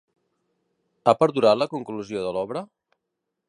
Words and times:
Ha 1.05 1.13
perdurat 1.19 1.61
la 1.61 1.69
conclusió 1.77 2.25
de 2.27 2.35
l'obra? 2.39 2.65